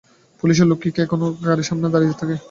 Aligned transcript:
পুলিশের 0.43 0.67
লোক 0.67 0.79
কি 0.83 0.99
এখনো 1.01 1.25
আপনার 1.29 1.49
বাড়ির 1.49 1.67
সামনে 1.69 1.87
দাঁড়িয়ে 1.93 2.19
থাকে? 2.21 2.35